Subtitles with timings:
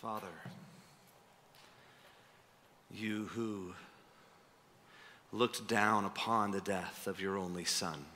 [0.00, 0.28] Father,
[2.90, 3.74] you who
[5.30, 8.06] looked down upon the death of your only Son,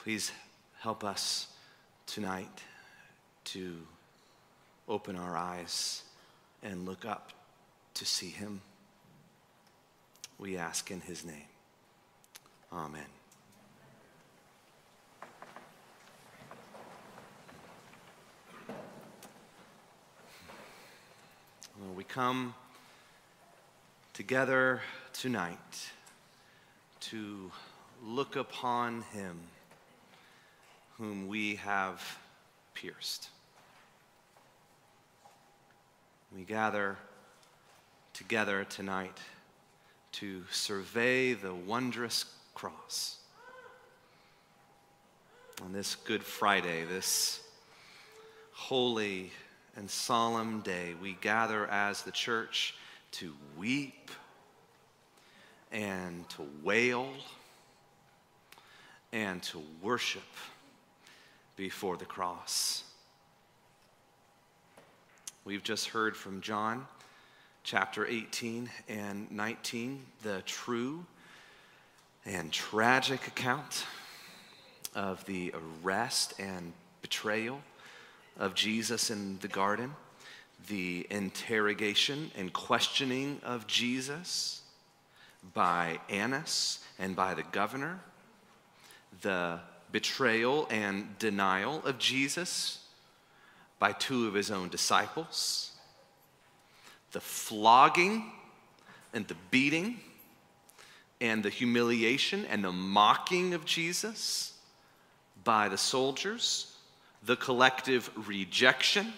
[0.00, 0.32] please
[0.80, 1.46] help us
[2.08, 2.64] tonight
[3.44, 3.76] to
[4.88, 6.02] open our eyes
[6.60, 7.32] and look up
[7.94, 8.62] to see him.
[10.40, 11.46] We ask in his name.
[12.72, 13.15] Amen.
[21.96, 22.54] We come
[24.12, 24.80] together
[25.12, 25.90] tonight
[27.00, 27.50] to
[28.04, 29.38] look upon him
[30.98, 32.18] whom we have
[32.74, 33.28] pierced.
[36.34, 36.96] We gather
[38.12, 39.18] together tonight
[40.12, 42.24] to survey the wondrous
[42.54, 43.18] cross.
[45.62, 47.40] On this Good Friday, this
[48.52, 49.30] holy
[49.76, 52.74] and solemn day, we gather as the church
[53.12, 54.10] to weep
[55.70, 57.08] and to wail
[59.12, 60.22] and to worship
[61.56, 62.84] before the cross.
[65.44, 66.86] We've just heard from John
[67.62, 71.04] chapter 18 and 19, the true
[72.24, 73.84] and tragic account
[74.94, 77.60] of the arrest and betrayal
[78.38, 79.94] of Jesus in the garden,
[80.68, 84.62] the interrogation and questioning of Jesus
[85.54, 88.00] by Annas and by the governor,
[89.22, 89.60] the
[89.92, 92.80] betrayal and denial of Jesus
[93.78, 95.72] by two of his own disciples,
[97.12, 98.32] the flogging
[99.12, 100.00] and the beating
[101.20, 104.52] and the humiliation and the mocking of Jesus
[105.44, 106.75] by the soldiers,
[107.26, 109.12] the collective rejection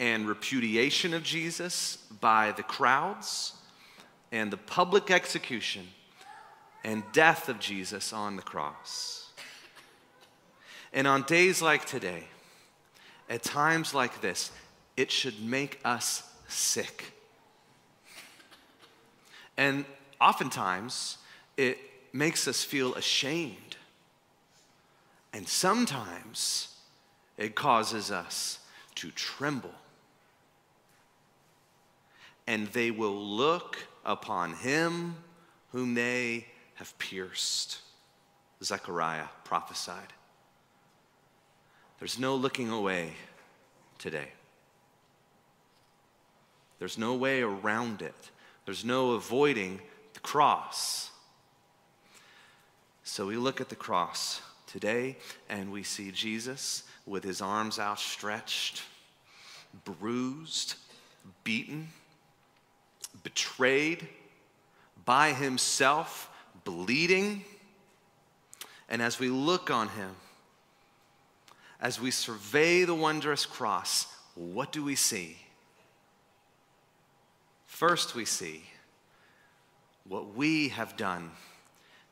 [0.00, 3.52] and repudiation of Jesus by the crowds,
[4.32, 5.86] and the public execution
[6.82, 9.30] and death of Jesus on the cross.
[10.92, 12.24] And on days like today,
[13.30, 14.50] at times like this,
[14.96, 17.12] it should make us sick.
[19.56, 19.84] And
[20.20, 21.18] oftentimes,
[21.56, 21.78] it
[22.12, 23.76] makes us feel ashamed.
[25.34, 26.68] And sometimes,
[27.36, 28.60] it causes us
[28.94, 29.74] to tremble.
[32.46, 35.16] And they will look upon him
[35.72, 36.46] whom they
[36.76, 37.78] have pierced.
[38.62, 40.12] Zechariah prophesied.
[41.98, 43.14] There's no looking away
[43.98, 44.28] today.
[46.78, 48.30] There's no way around it.
[48.66, 49.80] There's no avoiding
[50.12, 51.10] the cross.
[53.02, 54.40] So we look at the cross
[54.74, 55.16] today
[55.48, 58.82] and we see Jesus with his arms outstretched,
[59.84, 60.74] bruised,
[61.44, 61.90] beaten,
[63.22, 64.08] betrayed
[65.04, 66.28] by himself,
[66.64, 67.44] bleeding.
[68.88, 70.16] And as we look on him,
[71.80, 75.36] as we survey the wondrous cross, what do we see?
[77.68, 78.64] First, we see
[80.08, 81.30] what we have done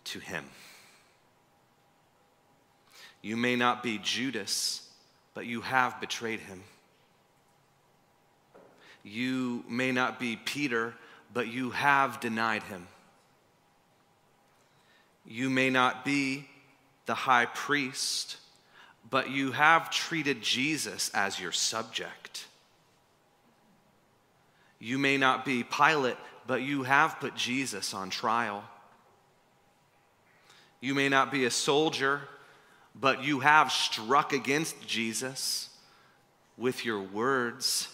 [0.05, 0.45] to him.
[3.23, 4.87] You may not be Judas,
[5.33, 6.63] but you have betrayed him.
[9.05, 10.95] You may not be Peter,
[11.33, 12.87] but you have denied him.
[15.25, 16.49] You may not be
[17.07, 18.37] the high priest,
[19.09, 22.47] but you have treated Jesus as your subject.
[24.79, 26.17] You may not be Pilate,
[26.47, 28.65] but you have put Jesus on trial.
[30.81, 32.23] You may not be a soldier,
[32.95, 35.71] but you have struck against Jesus
[36.59, 37.89] with your words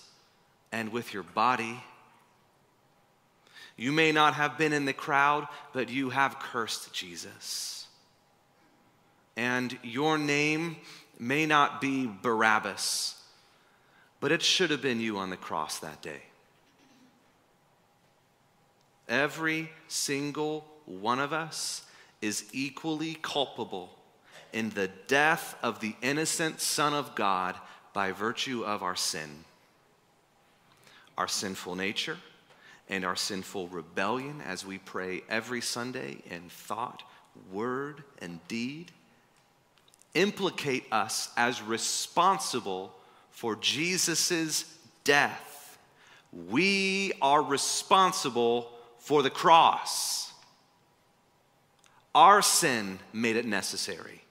[0.73, 1.83] and with your body.
[3.77, 7.87] You may not have been in the crowd, but you have cursed Jesus.
[9.37, 10.77] And your name
[11.19, 13.15] may not be Barabbas,
[14.19, 16.23] but it should have been you on the cross that day.
[19.09, 21.83] Every single one of us
[22.21, 23.98] is equally culpable
[24.53, 27.57] in the death of the innocent Son of God
[27.93, 29.45] by virtue of our sin.
[31.17, 32.19] Our sinful nature
[32.89, 37.03] and our sinful rebellion as we pray every Sunday in thought,
[37.53, 38.93] word, and deed
[40.15, 42.93] implicate us as responsible
[43.31, 44.65] for Jesus'
[45.05, 45.79] death.
[46.51, 50.33] We are responsible for the cross.
[52.15, 54.23] Our sin made it necessary.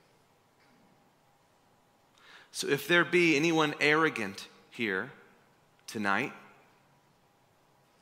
[2.57, 5.12] So if there be anyone arrogant here
[5.86, 6.33] tonight,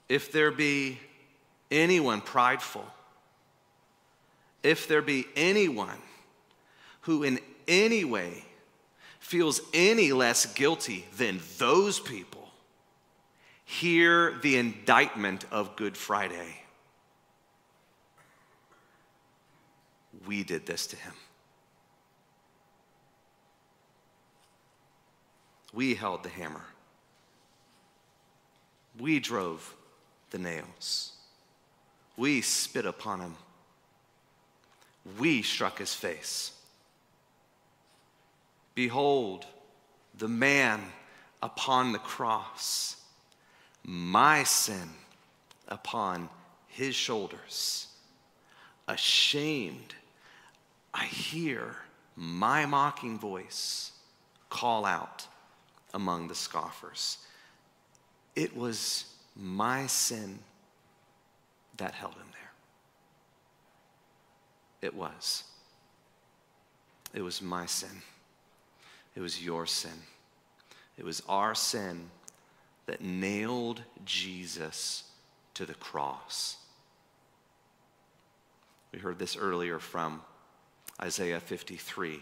[0.08, 0.98] if there be
[1.70, 2.86] anyone prideful,
[4.64, 5.98] if there be anyone
[7.02, 8.46] who in any way
[9.20, 12.48] feels any less guilty than those people,
[13.66, 16.62] hear the indictment of Good Friday.
[20.26, 21.12] We did this to him.
[25.76, 26.64] We held the hammer.
[28.98, 29.76] We drove
[30.32, 31.12] the nails.
[32.16, 33.36] We spit upon him.
[35.20, 36.54] We struck his face.
[38.74, 39.46] Behold,
[40.18, 40.82] the man
[41.44, 42.96] upon the cross,
[43.84, 44.90] my sin
[45.68, 46.30] upon
[46.68, 47.88] his shoulders.
[48.88, 49.94] Ashamed,
[50.94, 51.76] I hear
[52.16, 53.92] my mocking voice
[54.50, 55.28] call out
[55.96, 57.18] among the scoffers.
[58.36, 59.06] It was
[59.36, 60.38] my sin
[61.78, 62.52] that held him there.
[64.90, 65.46] It was.
[67.14, 68.02] It was my sin.
[69.16, 70.04] It was your sin.
[70.98, 72.10] It was our sin
[72.86, 75.04] that nailed Jesus
[75.54, 76.58] to the cross.
[78.92, 80.22] We heard this earlier from
[81.02, 82.22] Isaiah 53,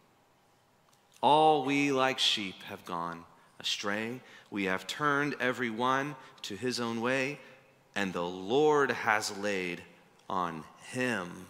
[1.21, 3.23] All we like sheep have gone
[3.59, 4.21] astray.
[4.49, 7.39] We have turned every one to his own way,
[7.95, 9.81] and the Lord has laid
[10.29, 11.45] on him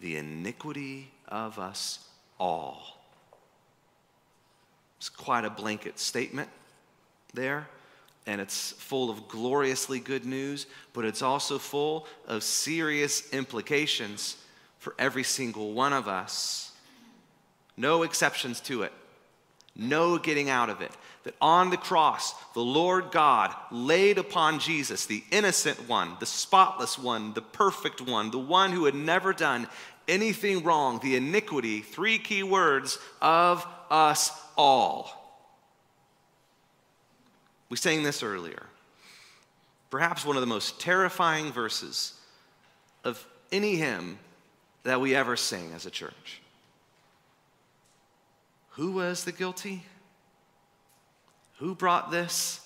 [0.00, 2.00] the iniquity of us
[2.40, 2.98] all.
[4.98, 6.48] It's quite a blanket statement
[7.34, 7.68] there,
[8.26, 14.36] and it's full of gloriously good news, but it's also full of serious implications
[14.80, 16.67] for every single one of us.
[17.78, 18.92] No exceptions to it,
[19.76, 20.92] no getting out of it
[21.22, 26.98] that on the cross, the Lord God laid upon Jesus, the innocent one, the spotless
[26.98, 29.68] one, the perfect one, the one who had never done
[30.08, 35.14] anything wrong, the iniquity, three key words, of us all.
[37.68, 38.66] We sang this earlier.
[39.90, 42.14] Perhaps one of the most terrifying verses
[43.04, 44.18] of any hymn
[44.82, 46.40] that we ever sing as a church.
[48.78, 49.82] Who was the guilty?
[51.58, 52.64] Who brought this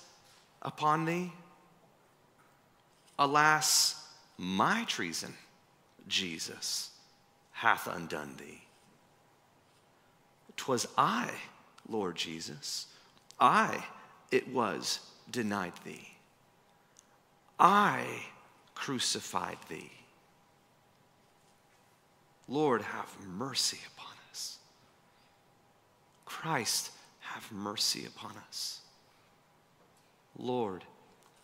[0.61, 1.33] upon thee?
[3.17, 3.95] Alas,
[4.37, 5.33] my treason,
[6.07, 6.91] Jesus,
[7.51, 8.61] hath undone thee.
[10.55, 11.31] 'Twas I,
[11.89, 12.85] Lord Jesus,
[13.39, 13.83] I
[14.29, 14.99] it was
[15.31, 16.15] denied thee.
[17.59, 18.27] I
[18.75, 19.91] crucified thee.
[22.47, 23.79] Lord, have mercy.
[26.43, 26.91] Christ,
[27.21, 28.81] have mercy upon us.
[30.37, 30.83] Lord,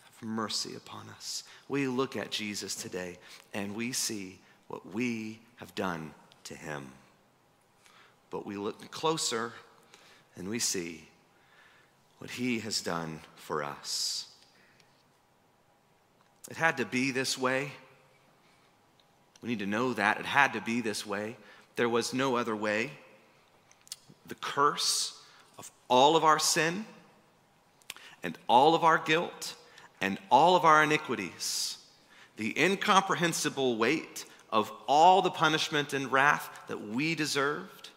[0.04, 1.46] have mercy upon us.
[1.70, 3.18] We look at Jesus today
[3.54, 6.14] and we see what we have done
[6.44, 6.92] to him.
[8.30, 9.54] But we look closer
[10.36, 11.08] and we see
[12.18, 14.28] what he has done for us.
[16.52, 17.72] It had to be this way.
[19.42, 20.20] We need to know that.
[20.20, 21.38] It had to be this way.
[21.78, 22.92] There was no other way.
[24.30, 25.20] The curse
[25.58, 26.86] of all of our sin
[28.24, 29.56] and all of our guilt
[30.00, 31.78] and all of our iniquities,
[32.38, 37.90] the incomprehensible weight of all the punishment and wrath that we deserved,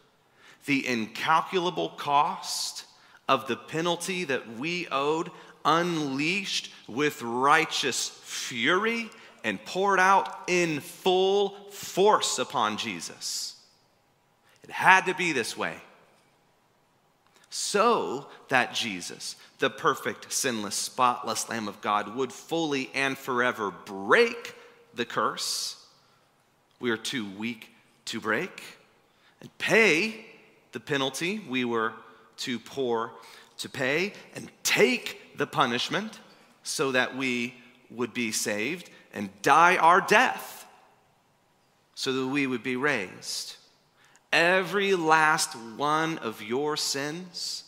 [0.64, 2.86] the incalculable cost
[3.28, 5.30] of the penalty that we owed,
[5.64, 9.10] unleashed with righteous fury
[9.44, 13.56] and poured out in full force upon Jesus.
[14.62, 15.76] It had to be this way
[17.52, 24.54] so that Jesus, the perfect, sinless, spotless Lamb of God, would fully and forever break
[24.94, 25.76] the curse.
[26.80, 27.68] We are too weak
[28.06, 28.62] to break,
[29.42, 30.24] and pay
[30.72, 31.92] the penalty we were
[32.38, 33.12] too poor
[33.58, 36.20] to pay, and take the punishment
[36.62, 37.54] so that we
[37.90, 40.66] would be saved, and die our death
[41.94, 43.56] so that we would be raised
[44.32, 47.64] every last one of your sins,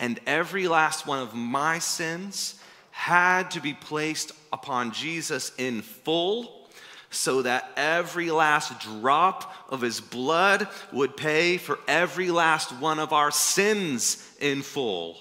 [0.00, 6.68] And every last one of my sins had to be placed upon Jesus in full
[7.10, 13.12] so that every last drop of his blood would pay for every last one of
[13.12, 15.16] our sins in full.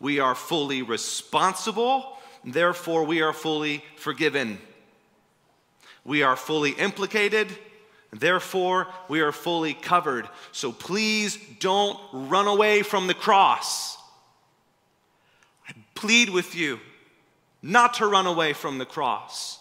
[0.00, 4.58] We are fully responsible, therefore, we are fully forgiven.
[6.04, 7.48] We are fully implicated,
[8.12, 10.28] therefore, we are fully covered.
[10.52, 13.96] So please don't run away from the cross.
[15.68, 16.80] I plead with you
[17.62, 19.58] not to run away from the cross.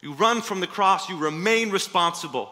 [0.00, 2.50] You run from the cross, you remain responsible.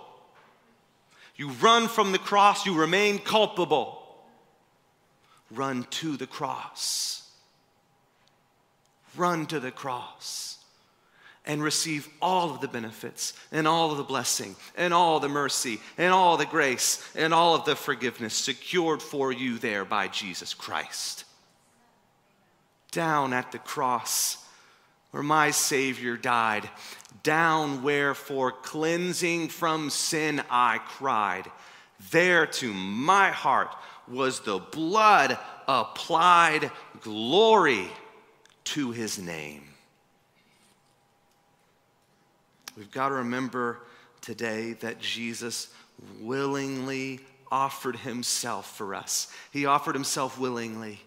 [1.36, 4.00] You run from the cross, you remain culpable.
[5.50, 7.28] Run to the cross.
[9.16, 10.53] Run to the cross
[11.46, 15.78] and receive all of the benefits and all of the blessing and all the mercy
[15.98, 20.54] and all the grace and all of the forgiveness secured for you there by Jesus
[20.54, 21.24] Christ.
[22.92, 24.38] Down at the cross
[25.10, 26.68] where my Savior died,
[27.22, 31.50] down where for cleansing from sin I cried,
[32.10, 33.74] there to my heart
[34.08, 36.70] was the blood applied
[37.00, 37.88] glory
[38.64, 39.73] to his name.
[42.76, 43.78] We've got to remember
[44.20, 45.68] today that Jesus
[46.20, 49.32] willingly offered himself for us.
[49.52, 51.00] He offered himself willingly.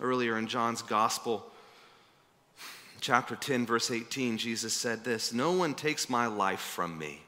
[0.00, 1.46] Earlier in John's gospel,
[3.00, 7.22] chapter 10, verse 18, Jesus said this No one takes my life from me,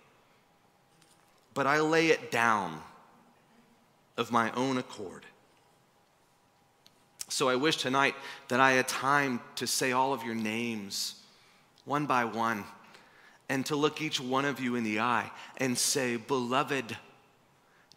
[1.55, 2.83] but I lay it down
[4.19, 5.25] of my own accord.
[7.31, 8.15] So I wish tonight
[8.49, 11.15] that I had time to say all of your names
[11.89, 12.65] one by one
[13.49, 16.97] and to look each one of you in the eye and say, Beloved,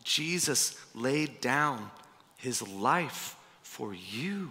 [0.03, 1.91] Jesus laid down
[2.37, 4.49] his life for you.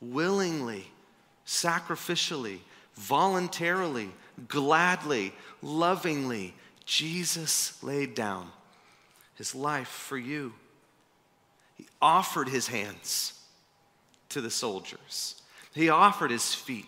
[0.00, 0.86] Willingly,
[1.46, 2.58] sacrificially,
[2.94, 4.10] voluntarily,
[4.48, 8.48] gladly, lovingly, Jesus laid down
[9.34, 10.52] his life for you.
[11.76, 13.38] He offered his hands
[14.30, 15.42] to the soldiers,
[15.74, 16.86] he offered his feet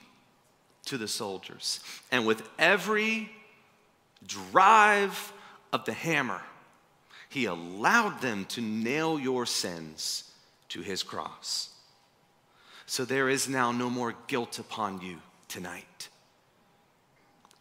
[0.84, 1.80] to the soldiers.
[2.10, 3.30] And with every
[4.26, 5.32] drive
[5.72, 6.40] of the hammer,
[7.28, 10.30] he allowed them to nail your sins
[10.68, 11.70] to his cross.
[12.86, 16.08] So there is now no more guilt upon you tonight.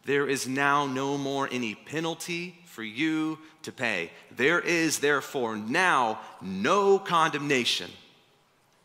[0.04, 4.10] There is now no more any penalty for you to pay.
[4.30, 7.90] There is therefore now no condemnation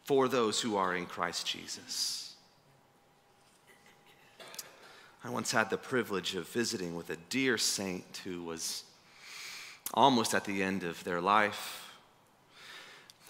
[0.06, 2.19] for those who are in Christ Jesus.
[5.22, 8.86] I once had the privilege of visiting with a dear saint who was
[9.94, 11.92] almost at the end of their life.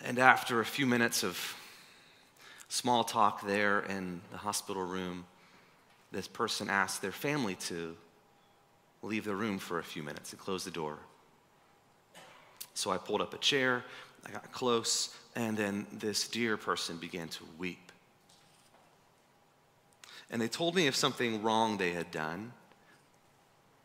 [0.06, 1.56] And after a few minutes of
[2.68, 5.26] small talk there in the hospital room,
[6.12, 7.98] this person asked their family to
[9.02, 10.98] leave the room for a few minutes and close the door.
[12.76, 13.84] So I pulled up a chair,
[14.28, 17.89] I got close, and then this dear person began to weep.
[20.30, 22.54] And they told me of something wrong they had done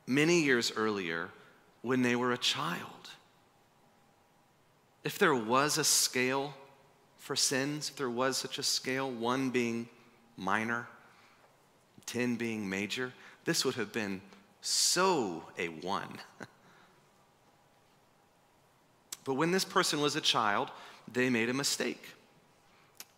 [0.06, 1.30] many years earlier
[1.82, 3.10] when they were a child.
[5.02, 6.54] If there was a scale
[7.18, 9.88] for sins, if there was such a scale, one being
[10.36, 10.86] minor,
[12.06, 13.12] 10 being major,
[13.44, 14.20] this would have been
[14.60, 16.18] so a one.
[19.24, 20.70] but when this person was a child,
[21.12, 22.02] they made a mistake.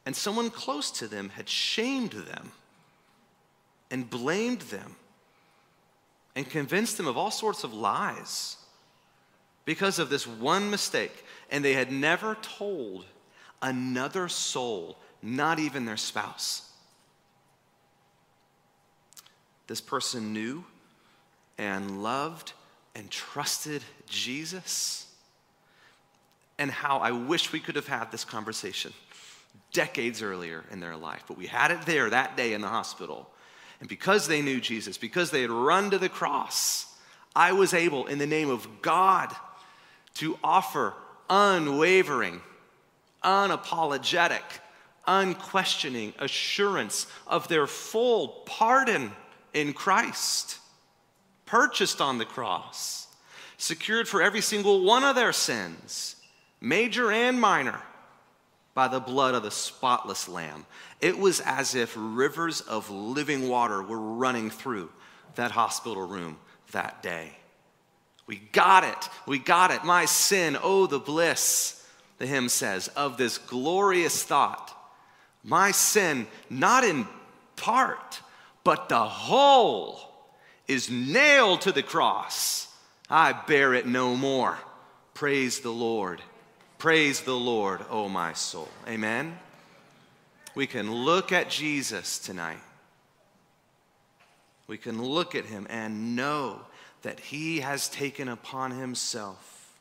[0.05, 2.53] And someone close to them had shamed them
[3.91, 4.97] and blamed them
[6.35, 8.57] and convinced them of all sorts of lies
[9.65, 11.25] because of this one mistake.
[11.51, 13.05] And they had never told
[13.63, 16.71] another soul, not even their spouse.
[19.67, 20.65] This person knew
[21.59, 22.53] and loved
[22.95, 25.07] and trusted Jesus.
[26.59, 28.93] And how I wish we could have had this conversation
[29.73, 33.29] decades earlier in their life, but we had it there that day in the hospital.
[33.81, 36.87] And because they knew Jesus, because they had run to the cross,
[37.35, 39.35] I was able, in the name of God,
[40.15, 40.95] to offer
[41.29, 42.41] unwavering,
[43.23, 44.43] unapologetic,
[45.07, 49.13] unquestioning assurance of their full pardon
[49.53, 50.59] in Christ,
[51.45, 53.09] purchased on the cross,
[53.59, 56.17] secured for every single one of their sins,
[56.61, 57.81] major and minor
[58.77, 60.67] by the blood of the spotless Lamb.
[61.01, 64.91] It was as if rivers of living water were running through
[65.37, 66.37] that hospital room
[66.73, 67.31] that day.
[68.27, 69.09] We got it.
[69.27, 69.83] We got it.
[69.83, 74.77] My sin, oh, the bliss, the hymn says, of this glorious thought.
[75.43, 77.09] My sin, not in
[77.57, 78.21] part,
[78.63, 80.01] but the whole,
[80.69, 82.69] is nailed to the cross.
[83.09, 84.59] I bear it no more.
[85.15, 86.21] Praise the Lord.
[86.79, 88.69] Praise the Lord, oh my soul.
[88.87, 89.39] Amen.
[90.55, 92.61] We can look at Jesus tonight.
[94.67, 96.61] We can look at him and know
[97.03, 99.73] that he has taken upon himself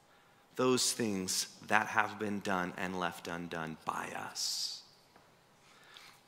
[0.55, 4.81] those things that have been done and left undone by us.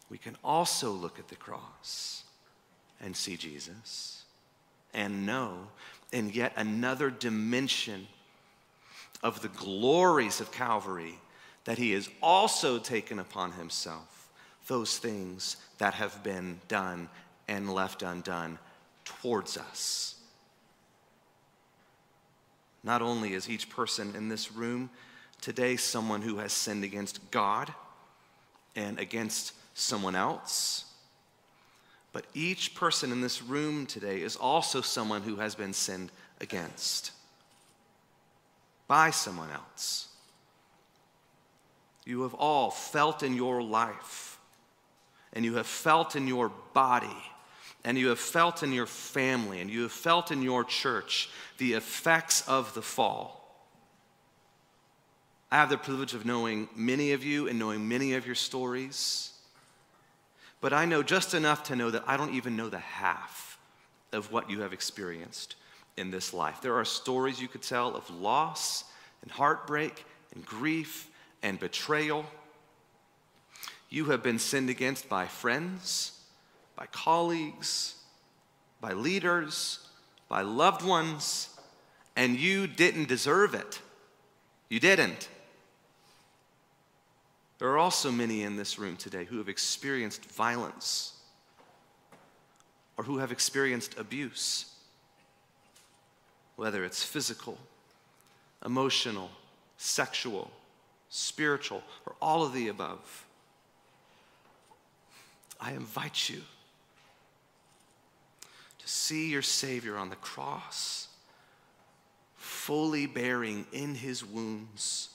[0.09, 2.24] We can also look at the cross
[3.00, 4.24] and see Jesus
[4.93, 5.67] and know
[6.12, 8.07] in yet another dimension
[9.24, 11.15] of the glories of Calvary
[11.65, 14.29] that he has also taken upon himself
[14.67, 17.09] those things that have been done
[17.47, 18.59] and left undone
[19.05, 20.15] towards us.
[22.83, 24.89] Not only is each person in this room
[25.41, 27.74] today someone who has sinned against God
[28.75, 30.86] and against someone else,
[32.12, 37.12] but each person in this room today is also someone who has been sinned against
[38.88, 40.08] by someone else.
[42.06, 44.39] You have all felt in your life,
[45.34, 47.08] and you have felt in your body,
[47.84, 51.74] and you have felt in your family, and you have felt in your church the
[51.74, 53.38] effects of the fall.
[55.51, 59.32] I have the privilege of knowing many of you and knowing many of your stories,
[60.60, 63.60] but I know just enough to know that I don't even know the half
[64.12, 65.56] of what you have experienced
[65.98, 66.62] in this life.
[66.62, 68.86] There are stories you could tell of loss
[69.24, 71.10] and heartbreak and grief
[71.44, 72.25] and betrayal.
[73.89, 76.20] You have been sinned against by friends,
[76.75, 77.96] by colleagues,
[78.80, 79.80] by leaders,
[80.30, 81.50] by loved ones,
[82.16, 83.82] and you didn't deserve it.
[84.70, 85.30] You didn't.
[87.60, 91.13] There are also many in this room today who have experienced violence
[92.98, 94.77] or who have experienced abuse
[96.58, 97.58] whether it's physical,
[98.65, 99.30] emotional,
[99.78, 100.52] sexual,
[101.08, 103.26] spiritual, or all of the above.
[105.62, 106.41] I invite you
[108.80, 111.08] to see your Savior on the cross,
[112.36, 115.10] fully bearing in his wounds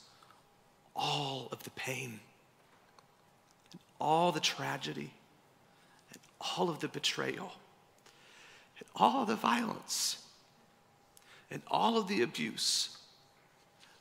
[0.95, 2.21] all of the pain,
[3.73, 5.13] and all the tragedy,
[6.13, 7.53] and all of the betrayal,
[8.79, 10.22] and all the violence
[11.53, 12.97] and all of the abuse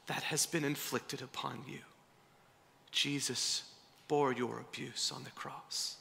[0.08, 1.80] that has been inflicted upon you.
[2.92, 3.64] Jesus
[4.08, 5.98] bore your abuse on the cross.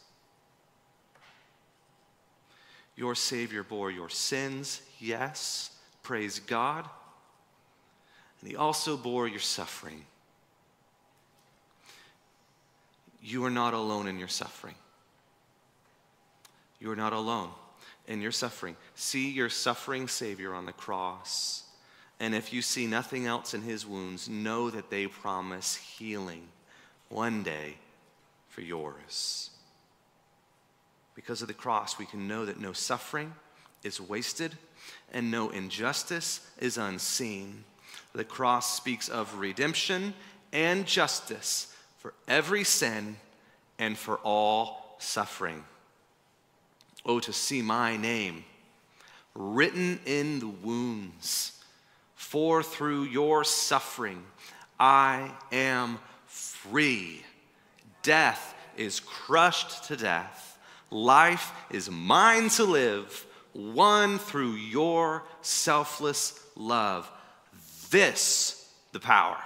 [2.96, 5.70] Your Savior bore your sins, yes,
[6.02, 6.88] praise God.
[8.40, 10.04] And He also bore your suffering.
[13.22, 14.76] You are not alone in your suffering.
[16.78, 17.50] You are not alone
[18.10, 18.76] in your suffering.
[18.96, 21.62] See your suffering Savior on the cross.
[22.18, 26.48] And if you see nothing else in his wounds, know that they promise healing
[27.08, 27.76] one day
[28.48, 29.50] for yours.
[31.14, 33.32] Because of the cross, we can know that no suffering
[33.84, 34.58] is wasted
[35.12, 37.64] and no injustice is unseen.
[38.12, 40.14] The cross speaks of redemption
[40.52, 43.16] and justice for every sin
[43.78, 45.62] and for all suffering.
[47.04, 48.44] Oh, to see my name
[49.34, 51.62] written in the wounds,
[52.14, 54.24] for through your suffering
[54.78, 57.22] I am free.
[58.02, 60.58] Death is crushed to death,
[60.90, 67.10] life is mine to live, won through your selfless love.
[67.90, 69.38] This, the power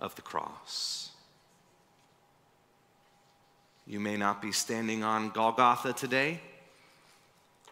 [0.00, 1.07] of the cross.
[3.88, 6.42] You may not be standing on Golgotha today,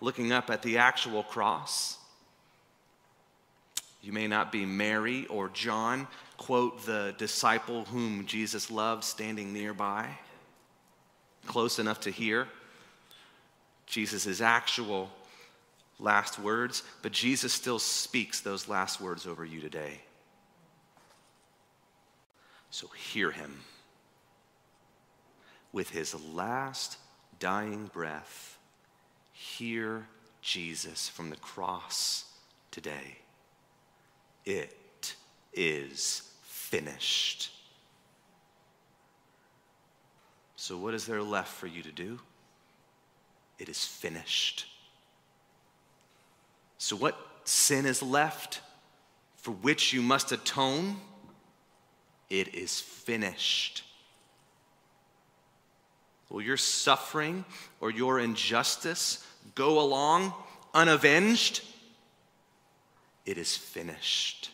[0.01, 1.99] looking up at the actual cross.
[4.01, 10.09] You may not be Mary or John, quote, the disciple whom Jesus loved standing nearby,
[11.45, 12.49] close enough to hear
[13.85, 15.11] Jesus' actual
[15.99, 20.01] last words, but Jesus still speaks those last words over you today.
[22.71, 23.61] So hear him
[25.73, 26.99] with his last
[27.39, 28.59] dying breath,
[29.33, 30.07] hear
[30.41, 32.25] Jesus from the cross
[32.71, 33.19] today.
[34.45, 35.17] It
[35.53, 37.51] is finished.
[40.57, 42.19] So, what is there left for you to do?
[43.59, 44.67] It is finished.
[46.79, 48.61] So, what sin is left
[49.37, 50.97] for which you must atone,
[52.29, 53.85] it is finished.
[56.29, 57.45] Will your suffering
[57.81, 60.33] or your injustice go along
[60.75, 61.63] unavenged?
[63.25, 64.51] It is finished.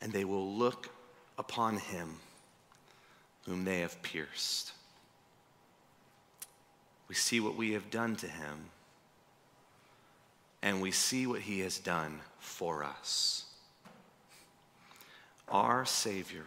[0.00, 0.90] And they will look
[1.38, 2.16] upon him
[3.46, 4.72] whom they have pierced.
[7.08, 8.70] We see what we have done to him,
[10.62, 13.44] and we see what he has done for us.
[15.48, 16.46] Our Savior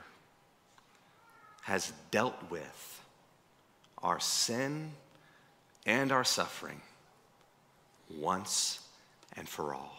[1.67, 3.01] has dealt with
[4.01, 4.89] our sin
[5.85, 6.79] and our suffering
[8.09, 8.79] once
[9.35, 9.96] and for all.